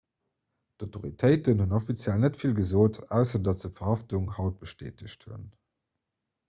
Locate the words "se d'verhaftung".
3.65-4.35